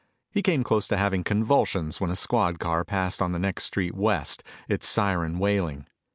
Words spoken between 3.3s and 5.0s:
the next street west, its